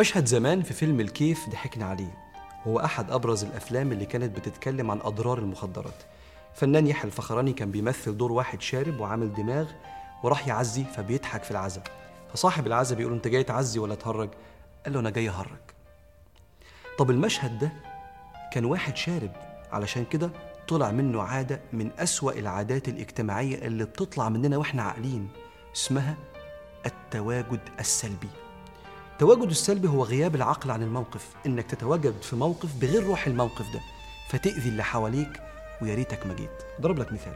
مشهد 0.00 0.26
زمان 0.26 0.62
في 0.62 0.74
فيلم 0.74 1.00
الكيف 1.00 1.48
ضحكنا 1.48 1.84
عليه. 1.84 2.14
هو 2.66 2.80
أحد 2.80 3.10
أبرز 3.10 3.44
الأفلام 3.44 3.92
اللي 3.92 4.06
كانت 4.06 4.36
بتتكلم 4.36 4.90
عن 4.90 5.00
أضرار 5.00 5.38
المخدرات. 5.38 6.02
فنان 6.54 6.86
يحيى 6.86 7.04
الفخراني 7.04 7.52
كان 7.52 7.70
بيمثل 7.70 8.16
دور 8.16 8.32
واحد 8.32 8.60
شارب 8.60 9.00
وعامل 9.00 9.34
دماغ 9.34 9.66
وراح 10.22 10.48
يعزي 10.48 10.84
فبيضحك 10.84 11.42
في 11.42 11.50
العزا 11.50 11.82
فصاحب 12.32 12.66
العزا 12.66 12.94
بيقول 12.96 13.12
أنت 13.12 13.28
جاي 13.28 13.44
تعزي 13.44 13.78
ولا 13.78 13.94
تهرج؟ 13.94 14.30
قال 14.84 14.94
له 14.94 15.00
أنا 15.00 15.10
جاي 15.10 15.28
أهرج. 15.28 15.60
طب 16.98 17.10
المشهد 17.10 17.58
ده 17.58 17.72
كان 18.52 18.64
واحد 18.64 18.96
شارب 18.96 19.32
علشان 19.72 20.04
كده 20.04 20.30
طلع 20.68 20.90
منه 20.90 21.22
عادة 21.22 21.60
من 21.72 21.90
أسوأ 21.98 22.32
العادات 22.32 22.88
الاجتماعية 22.88 23.66
اللي 23.66 23.84
بتطلع 23.84 24.28
مننا 24.28 24.56
وإحنا 24.56 24.82
عاقلين 24.82 25.28
اسمها 25.76 26.14
التواجد 26.86 27.60
السلبي. 27.80 28.39
التواجد 29.20 29.50
السلبي 29.50 29.88
هو 29.88 30.04
غياب 30.04 30.34
العقل 30.34 30.70
عن 30.70 30.82
الموقف. 30.82 31.26
إنك 31.46 31.70
تتواجد 31.70 32.22
في 32.22 32.36
موقف 32.36 32.74
بغير 32.76 33.06
روح 33.06 33.26
الموقف 33.26 33.72
ده 33.72 33.80
فتأذي 34.28 34.68
اللي 34.68 34.84
حواليك 34.84 35.40
ويا 35.82 35.94
ريتك 35.94 36.26
ما 36.26 36.34
جيت. 36.34 36.62
اضرب 36.78 36.98
لك 36.98 37.12
مثال. 37.12 37.34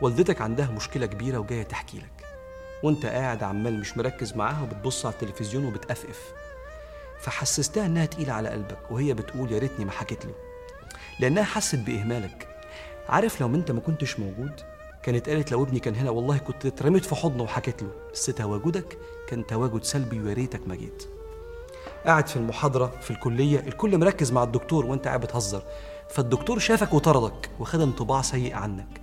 والدتك 0.00 0.40
عندها 0.40 0.70
مشكلة 0.70 1.06
كبيرة 1.06 1.38
وجاية 1.38 1.62
تحكي 1.62 1.98
لك. 1.98 2.26
وأنت 2.82 3.06
قاعد 3.06 3.42
عمال 3.42 3.80
مش 3.80 3.96
مركز 3.96 4.34
معاها 4.34 4.62
وبتبص 4.62 5.06
على 5.06 5.14
التلفزيون 5.14 5.64
وبتأفف 5.64 6.32
فحسستها 7.20 7.86
إنها 7.86 8.06
تقيلة 8.06 8.32
على 8.32 8.48
قلبك 8.48 8.90
وهي 8.90 9.14
بتقول 9.14 9.52
يا 9.52 9.58
ريتني 9.58 9.84
ما 9.84 9.92
حكيت 9.92 10.24
له. 10.24 10.34
لأنها 11.20 11.44
حست 11.44 11.76
بإهمالك. 11.76 12.48
عارف 13.08 13.40
لو 13.40 13.54
أنت 13.54 13.70
ما 13.70 13.80
كنتش 13.80 14.20
موجود 14.20 14.60
كانت 15.02 15.28
قالت 15.28 15.52
لو 15.52 15.62
ابني 15.62 15.80
كان 15.80 15.94
هنا 15.94 16.10
والله 16.10 16.38
كنت 16.38 16.66
اترميت 16.66 17.04
في 17.04 17.14
حضنه 17.14 17.42
وحكيت 17.42 17.82
له. 17.82 17.90
بس 18.12 18.26
تواجدك 18.26 18.98
كان 19.28 19.46
تواجد 19.46 19.84
سلبي 19.84 20.20
ويا 20.20 20.34
ريتك 20.34 20.68
ما 20.68 20.74
جيت. 20.74 21.04
قاعد 22.06 22.26
في 22.28 22.36
المحاضرة 22.36 22.92
في 23.00 23.10
الكلية 23.10 23.60
الكل 23.60 23.98
مركز 23.98 24.32
مع 24.32 24.42
الدكتور 24.42 24.86
وانت 24.86 25.06
قاعد 25.06 25.20
بتهزر. 25.20 25.62
فالدكتور 26.10 26.58
شافك 26.58 26.94
وطردك 26.94 27.50
وخد 27.60 27.80
انطباع 27.80 28.22
سيء 28.22 28.54
عنك. 28.54 29.00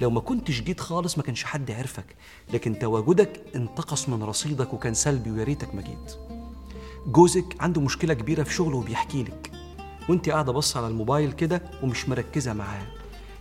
لو 0.00 0.10
ما 0.10 0.20
كنتش 0.20 0.60
جيت 0.60 0.80
خالص 0.80 1.18
ما 1.18 1.24
كانش 1.24 1.44
حد 1.44 1.70
عرفك 1.70 2.16
لكن 2.52 2.78
تواجدك 2.78 3.40
انتقص 3.56 4.08
من 4.08 4.22
رصيدك 4.22 4.74
وكان 4.74 4.94
سلبي 4.94 5.30
ويا 5.30 5.44
ريتك 5.44 5.74
ما 5.74 5.82
جيت. 5.82 6.16
جوزك 7.06 7.56
عنده 7.60 7.80
مشكلة 7.80 8.14
كبيرة 8.14 8.42
في 8.42 8.54
شغله 8.54 8.76
وبيحكي 8.76 9.22
لك. 9.22 9.50
وانت 10.08 10.28
قاعدة 10.28 10.52
بص 10.52 10.76
على 10.76 10.88
الموبايل 10.88 11.32
كده 11.32 11.62
ومش 11.82 12.08
مركزة 12.08 12.52
معاه. 12.52 12.86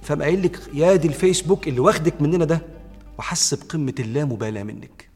فقام 0.06 0.22
قايل 0.22 0.44
لك 0.44 0.60
يا 0.74 0.96
دي 0.96 1.08
الفيسبوك 1.08 1.68
اللي 1.68 1.80
واخدك 1.80 2.22
مننا 2.22 2.46
ده 2.46 2.62
وحس 3.18 3.54
بقمة 3.54 3.94
اللامبالاة 4.00 4.64
منك. 4.64 5.10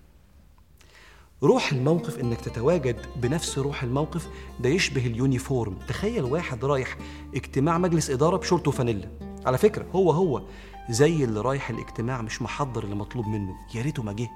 روح 1.43 1.71
الموقف 1.71 2.19
إنك 2.19 2.41
تتواجد 2.41 2.95
بنفس 3.15 3.57
روح 3.57 3.83
الموقف 3.83 4.27
ده 4.59 4.69
يشبه 4.69 5.05
ال 5.07 5.15
uniform. 5.15 5.77
تخيل 5.87 6.23
واحد 6.23 6.65
رايح 6.65 6.97
اجتماع 7.35 7.77
مجلس 7.77 8.09
إدارة 8.09 8.37
بشورت 8.37 8.67
وفانيلا. 8.67 9.09
على 9.45 9.57
فكرة 9.57 9.85
هو 9.95 10.11
هو 10.11 10.41
زي 10.89 11.23
اللي 11.23 11.41
رايح 11.41 11.69
الاجتماع 11.69 12.21
مش 12.21 12.41
محضر 12.41 12.83
اللي 12.83 12.95
مطلوب 12.95 13.27
منه. 13.27 13.55
يا 13.75 13.81
ريته 13.81 14.03
ما 14.03 14.13
جه. 14.13 14.29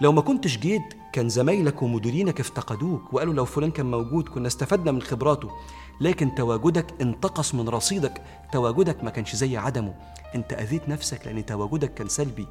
لو 0.00 0.12
ما 0.12 0.20
كنتش 0.20 0.58
جيت 0.58 0.82
كان 1.12 1.28
زمايلك 1.28 1.82
ومديرينك 1.82 2.40
افتقدوك 2.40 3.14
وقالوا 3.14 3.34
لو 3.34 3.44
فلان 3.44 3.70
كان 3.70 3.90
موجود 3.90 4.28
كنا 4.28 4.46
استفدنا 4.46 4.92
من 4.92 5.02
خبراته. 5.02 5.50
لكن 6.00 6.34
تواجدك 6.34 6.94
انتقص 7.00 7.54
من 7.54 7.68
رصيدك. 7.68 8.22
تواجدك 8.52 9.04
ما 9.04 9.10
كانش 9.10 9.36
زي 9.36 9.56
عدمه. 9.56 9.94
انت 10.34 10.52
أذيت 10.52 10.88
نفسك 10.88 11.26
لأن 11.26 11.46
تواجدك 11.46 11.94
كان 11.94 12.08
سلبي 12.08 12.46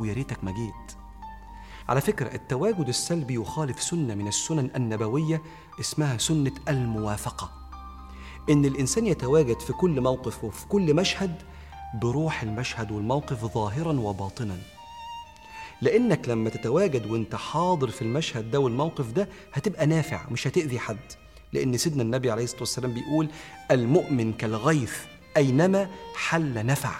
ويا 0.00 0.12
ريتك 0.12 0.44
ما 0.44 0.50
جيت. 0.50 0.96
على 1.88 2.00
فكرة 2.00 2.34
التواجد 2.34 2.88
السلبي 2.88 3.34
يخالف 3.34 3.82
سنة 3.82 4.14
من 4.14 4.28
السنن 4.28 4.70
النبوية 4.76 5.42
اسمها 5.80 6.18
سنة 6.18 6.52
الموافقة. 6.68 7.50
إن 8.50 8.64
الإنسان 8.64 9.06
يتواجد 9.06 9.60
في 9.60 9.72
كل 9.72 10.00
موقف 10.00 10.44
وفي 10.44 10.66
كل 10.66 10.94
مشهد 10.94 11.42
بروح 12.02 12.42
المشهد 12.42 12.92
والموقف 12.92 13.54
ظاهرا 13.54 14.00
وباطنا. 14.00 14.56
لأنك 15.82 16.28
لما 16.28 16.50
تتواجد 16.50 17.06
وأنت 17.10 17.34
حاضر 17.34 17.88
في 17.90 18.02
المشهد 18.02 18.50
ده 18.50 18.60
والموقف 18.60 19.12
ده 19.12 19.28
هتبقى 19.52 19.86
نافع 19.86 20.30
مش 20.30 20.46
هتأذي 20.46 20.78
حد. 20.78 20.96
لأن 21.52 21.76
سيدنا 21.76 22.02
النبي 22.02 22.30
عليه 22.30 22.44
الصلاة 22.44 22.60
والسلام 22.60 22.94
بيقول 22.94 23.28
المؤمن 23.70 24.32
كالغيث 24.32 24.92
أينما 25.36 25.88
حل 26.14 26.66
نفع. 26.66 26.94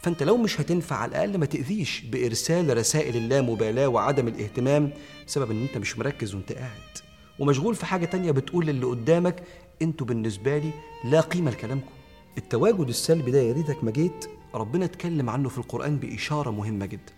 فأنت 0.00 0.22
لو 0.22 0.36
مش 0.36 0.60
هتنفع 0.60 0.96
على 0.96 1.08
الأقل 1.10 1.38
ما 1.38 1.46
تأذيش 1.46 2.00
بإرسال 2.00 2.76
رسائل 2.76 3.16
اللامبالاه 3.16 3.88
وعدم 3.88 4.28
الاهتمام 4.28 4.90
بسبب 5.26 5.50
إن 5.50 5.62
أنت 5.62 5.78
مش 5.78 5.98
مركز 5.98 6.34
وأنت 6.34 6.52
قاعد. 6.52 6.98
ومشغول 7.38 7.74
في 7.74 7.86
حاجة 7.86 8.04
تانية 8.06 8.30
بتقول 8.30 8.66
للي 8.66 8.86
قدامك 8.86 9.42
أنتوا 9.82 10.06
بالنسبة 10.06 10.58
لي 10.58 10.70
لا 11.04 11.20
قيمة 11.20 11.50
لكلامكم. 11.50 11.90
التواجد 12.38 12.88
السلبي 12.88 13.30
ده 13.30 13.40
يا 13.40 13.52
ريتك 13.52 13.84
ما 13.84 13.90
جيت 13.90 14.26
ربنا 14.54 14.84
اتكلم 14.84 15.30
عنه 15.30 15.48
في 15.48 15.58
القرآن 15.58 15.96
بإشارة 15.96 16.50
مهمة 16.50 16.86
جدا. 16.86 17.12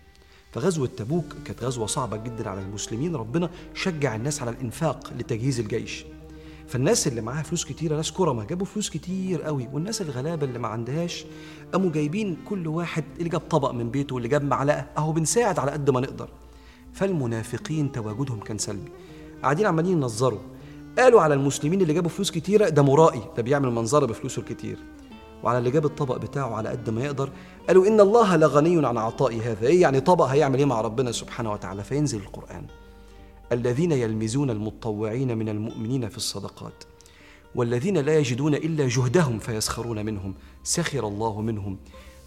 فغزوة 0.56 0.88
تبوك 0.96 1.24
كانت 1.44 1.64
غزوة 1.64 1.86
صعبة 1.86 2.16
جدا 2.16 2.48
على 2.48 2.60
المسلمين. 2.60 3.16
ربنا 3.16 3.50
شجع 3.74 4.14
الناس 4.16 4.42
على 4.42 4.50
الإنفاق 4.50 5.12
لتجهيز 5.18 5.60
الجيش. 5.60 6.04
فالناس 6.68 7.06
اللي 7.06 7.20
معاها 7.20 7.42
فلوس 7.42 7.64
كتيرة 7.64 7.96
ناس 7.96 8.12
كرمة 8.12 8.44
جابوا 8.44 8.66
فلوس 8.66 8.90
كتير 8.90 9.42
قوي. 9.42 9.68
والناس 9.72 10.02
الغلابة 10.02 10.46
اللي 10.46 10.58
ما 10.58 10.68
عندهاش 10.68 11.24
قاموا 11.72 11.90
جايبين 11.90 12.36
كل 12.48 12.66
واحد 12.66 13.04
اللي 13.18 13.28
جاب 13.28 13.40
طبق 13.40 13.70
من 13.70 13.90
بيته 13.90 14.14
واللي 14.14 14.28
جاب 14.28 14.44
معلقة. 14.44 14.86
أهو 14.98 15.12
بنساعد 15.12 15.58
على 15.58 15.70
قد 15.70 15.90
ما 15.90 16.00
نقدر. 16.00 16.28
فالمنافقين 16.92 17.92
تواجدهم 17.92 18.40
كان 18.40 18.58
سلبي. 18.58 18.90
قاعدين 19.42 19.66
عمالين 19.66 19.92
ينظروا. 19.92 20.40
قالوا 20.98 21.20
على 21.20 21.34
المسلمين 21.34 21.80
اللي 21.80 21.94
جابوا 21.94 22.10
فلوس 22.10 22.30
كتيرة 22.30 22.68
ده 22.68 22.82
مرائي 22.82 23.22
ده 23.36 23.42
بيعمل 23.42 23.70
منظرة 23.70 24.06
بفلوسه 24.06 24.40
الكتير. 24.40 24.78
وعلى 25.46 25.58
اللي 25.58 25.70
جاب 25.70 25.86
الطبق 25.86 26.16
بتاعه 26.16 26.54
على 26.54 26.68
قد 26.68 26.90
ما 26.90 27.04
يقدر 27.04 27.30
قالوا 27.68 27.86
إن 27.86 28.00
الله 28.00 28.36
لغني 28.36 28.86
عن 28.86 28.98
عطاء 28.98 29.40
هذا. 29.40 29.66
إيه 29.66 29.80
يعني 29.82 30.00
طبق 30.00 30.24
هيعمل 30.24 30.58
إيه 30.58 30.64
مع 30.64 30.80
ربنا 30.80 31.12
سبحانه 31.12 31.52
وتعالى؟ 31.52 31.84
فينزل 31.84 32.18
القرآن. 32.18 32.66
الذين 33.52 33.92
يلمزون 33.92 34.50
المتطوعين 34.50 35.38
من 35.38 35.48
المؤمنين 35.48 36.08
في 36.08 36.16
الصدقات 36.16 36.84
والذين 37.54 37.98
لا 37.98 38.18
يجدون 38.18 38.54
إلا 38.54 38.88
جهدهم 38.88 39.38
فيسخرون 39.38 40.04
منهم. 40.04 40.34
سخر 40.64 41.08
الله 41.08 41.40
منهم 41.40 41.78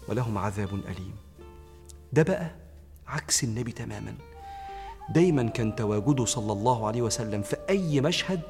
ولهم 0.08 0.38
عذاب 0.38 0.68
أليم. 0.74 1.14
ده 2.12 2.22
بقى 2.22 2.50
عكس 3.08 3.44
النبي 3.44 3.72
تماما. 3.72 4.14
دايما 5.14 5.42
كان 5.42 5.76
تواجده 5.76 6.24
صلى 6.24 6.52
الله 6.52 6.86
عليه 6.86 7.02
وسلم 7.02 7.42
في 7.42 7.56
أي 7.68 8.00
مشهد 8.00 8.40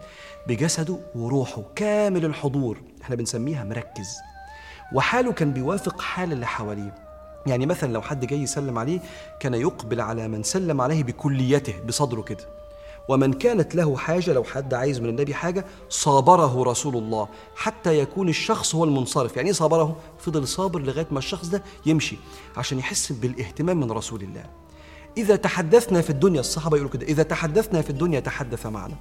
بجسده 0.48 0.96
وروحه 1.14 1.62
كامل 1.76 2.24
الحضور. 2.24 2.78
إحنا 3.02 3.16
بنسميها 3.16 3.64
مركز. 3.64 4.29
وحاله 4.92 5.32
كان 5.32 5.52
بيوافق 5.52 6.00
حال 6.00 6.32
اللي 6.32 6.46
حواليه. 6.46 6.94
يعني 7.46 7.66
مثلا 7.66 7.92
لو 7.92 8.02
حد 8.02 8.26
جاي 8.26 8.42
يسلم 8.42 8.78
عليه 8.78 9.00
كان 9.40 9.54
يقبل 9.54 10.00
على 10.00 10.28
من 10.28 10.42
سلم 10.42 10.80
عليه 10.80 11.04
بكليته 11.04 11.74
بصدره 11.88 12.22
كده. 12.22 12.44
ومن 13.08 13.32
كانت 13.32 13.74
له 13.74 13.96
حاجة 13.96 14.32
لو 14.32 14.44
حد 14.44 14.74
عايز 14.74 15.00
من 15.00 15.08
النبي 15.08 15.34
حاجة 15.34 15.64
صابره 15.88 16.62
رسول 16.62 16.96
الله 16.96 17.28
حتى 17.56 17.98
يكون 17.98 18.28
الشخص 18.28 18.74
هو 18.74 18.84
المنصرف. 18.84 19.36
يعني 19.36 19.52
صابره؟ 19.52 19.96
فضل 20.18 20.48
صابر 20.48 20.80
لغاية 20.80 21.06
ما 21.10 21.18
الشخص 21.18 21.48
ده 21.48 21.62
يمشي 21.86 22.16
عشان 22.56 22.78
يحس 22.78 23.12
بالاهتمام 23.12 23.80
من 23.80 23.92
رسول 23.92 24.22
الله. 24.22 24.44
إذا 25.16 25.36
تحدثنا 25.36 26.00
في 26.00 26.10
الدنيا 26.10 26.40
الصحابة 26.40 26.76
يقولوا 26.76 26.92
كده 26.92 27.06
إذا 27.06 27.22
تحدثنا 27.22 27.82
في 27.82 27.90
الدنيا 27.90 28.20
تحدث 28.20 28.66
معنا. 28.66 28.96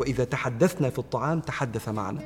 وإذا 0.00 0.24
تحدثنا 0.24 0.90
في 0.90 0.98
الطعام 0.98 1.40
تحدث 1.40 1.88
معنا. 1.88 2.20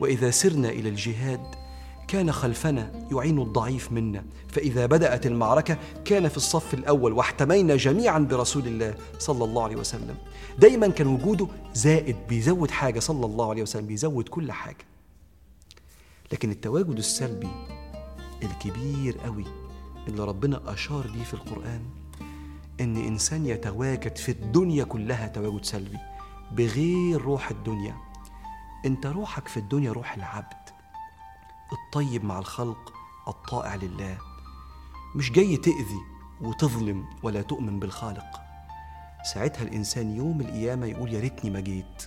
وإذا 0.00 0.30
سرنا 0.30 0.68
إلى 0.68 0.88
الجهاد 0.88 1.67
كان 2.08 2.32
خلفنا 2.32 3.08
يعين 3.12 3.38
الضعيف 3.38 3.92
منا 3.92 4.24
فإذا 4.48 4.86
بدأت 4.86 5.26
المعركة 5.26 5.78
كان 6.04 6.28
في 6.28 6.36
الصف 6.36 6.74
الأول 6.74 7.12
واحتمينا 7.12 7.76
جميعا 7.76 8.18
برسول 8.18 8.66
الله 8.66 8.94
صلى 9.18 9.44
الله 9.44 9.64
عليه 9.64 9.76
وسلم. 9.76 10.16
دايما 10.58 10.88
كان 10.88 11.06
وجوده 11.06 11.48
زائد 11.74 12.16
بيزود 12.28 12.70
حاجة 12.70 13.00
صلى 13.00 13.26
الله 13.26 13.50
عليه 13.50 13.62
وسلم 13.62 13.86
بيزود 13.86 14.28
كل 14.28 14.52
حاجة. 14.52 14.86
لكن 16.32 16.50
التواجد 16.50 16.98
السلبي 16.98 17.50
الكبير 18.42 19.18
قوي 19.18 19.44
اللي 20.08 20.24
ربنا 20.24 20.72
أشار 20.72 21.06
ليه 21.06 21.24
في 21.24 21.34
القرآن 21.34 21.82
إن 22.80 22.96
إنسان 22.96 23.46
يتواجد 23.46 24.16
في 24.16 24.32
الدنيا 24.32 24.84
كلها 24.84 25.26
تواجد 25.28 25.64
سلبي 25.64 25.98
بغير 26.52 27.22
روح 27.22 27.50
الدنيا. 27.50 27.96
أنت 28.86 29.06
روحك 29.06 29.48
في 29.48 29.56
الدنيا 29.56 29.92
روح 29.92 30.14
العبد. 30.14 30.77
الطيب 31.72 32.24
مع 32.24 32.38
الخلق 32.38 32.92
الطائع 33.28 33.74
لله. 33.74 34.18
مش 35.14 35.32
جاي 35.32 35.56
تأذي 35.56 36.00
وتظلم 36.40 37.04
ولا 37.22 37.42
تؤمن 37.42 37.80
بالخالق. 37.80 38.40
ساعتها 39.34 39.62
الإنسان 39.62 40.16
يوم 40.16 40.40
القيامة 40.40 40.86
يقول 40.86 41.12
يا 41.12 41.20
ريتني 41.20 41.50
ما 41.50 41.60
جيت. 41.60 42.02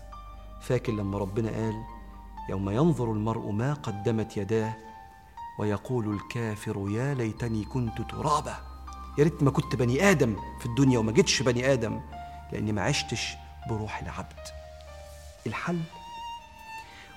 فاكر 0.62 0.94
لما 0.94 1.18
ربنا 1.18 1.50
قال 1.50 1.84
يوم 2.50 2.70
ينظر 2.70 3.12
المرء 3.12 3.52
ما 3.52 3.74
قدمت 3.74 4.38
يداه 4.38 4.74
ويقول 5.60 6.14
الكافر 6.14 6.90
يا 6.90 7.14
ليتني 7.14 7.64
كنت 7.64 8.02
ترابا. 8.02 8.56
يا 9.18 9.24
ريت 9.24 9.44
ما 9.44 9.52
كنت 9.52 9.76
بني 9.76 10.10
آدم 10.12 10.36
في 10.60 10.66
الدنيا 10.66 11.00
وما 11.00 11.12
جيتش 11.12 11.42
بني 11.42 11.74
آدم 11.74 12.02
لأني 12.52 12.72
ما 12.72 12.82
عشتش 12.82 13.36
بروح 13.70 14.02
العبد. 14.02 14.40
الحل 15.48 15.82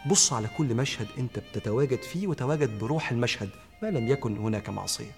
بص 0.06 0.33
على 0.33 0.49
كل 0.59 0.75
مشهد 0.75 1.06
انت 1.19 1.39
بتتواجد 1.39 2.03
فيه 2.03 2.27
وتواجد 2.27 2.79
بروح 2.79 3.11
المشهد 3.11 3.51
ما 3.83 3.89
لم 3.89 4.09
يكن 4.09 4.37
هناك 4.39 4.69
معصية. 4.69 5.12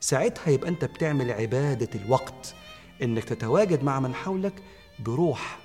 ساعتها 0.00 0.50
يبقى 0.50 0.68
انت 0.68 0.84
بتعمل 0.84 1.30
عبادة 1.30 2.00
الوقت 2.00 2.54
انك 3.02 3.24
تتواجد 3.24 3.82
مع 3.84 4.00
من 4.00 4.14
حولك 4.14 4.52
بروح 4.98 5.58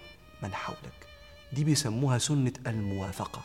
من 0.43 0.53
حولك. 0.53 1.07
دي 1.53 1.63
بيسموها 1.63 2.17
سنة 2.17 2.53
الموافقة. 2.67 3.41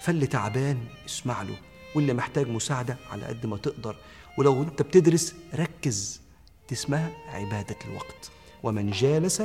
فاللي 0.00 0.26
تعبان 0.26 0.78
اسمع 1.06 1.42
له 1.42 1.56
واللي 1.94 2.12
محتاج 2.14 2.48
مساعدة 2.48 2.96
على 3.10 3.24
قد 3.24 3.46
ما 3.46 3.56
تقدر. 3.56 3.96
ولو 4.38 4.62
انت 4.62 4.82
بتدرس 4.82 5.34
ركز 5.54 6.20
دي 6.68 6.74
اسمها 6.74 7.10
عبادة 7.28 7.76
الوقت. 7.88 8.30
ومن 8.62 8.90
جالس 8.90 9.42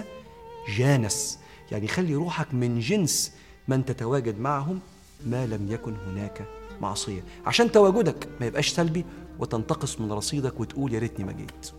جانس. 0.77 1.39
يعني 1.71 1.87
خلي 1.87 2.15
روحك 2.15 2.53
من 2.53 2.79
جنس 2.79 3.31
من 3.67 3.85
تتواجد 3.85 4.39
معهم 4.39 4.79
ما 5.25 5.45
لم 5.45 5.71
يكن 5.71 5.93
هناك 6.07 6.47
معصية. 6.81 7.23
عشان 7.45 7.71
تواجدك 7.71 8.27
ما 8.39 8.45
يبقاش 8.45 8.69
سلبي 8.69 9.05
وتنتقص 9.39 9.99
من 9.99 10.11
رصيدك 10.11 10.59
وتقول 10.59 10.93
يا 10.93 10.99
ريتني 10.99 11.25
ما 11.25 11.31
جيت. 11.31 11.71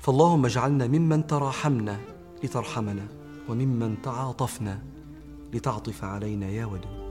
فاللهم 0.00 0.44
اجعلنا 0.44 0.86
ممن 0.86 1.26
تراحمنا 1.26 1.98
لترحمنا 2.44 3.06
وممن 3.48 4.02
تعاطفنا 4.02 4.82
لتعطف 5.54 6.04
علينا 6.04 6.48
يا 6.48 6.66
ودود 6.66 7.05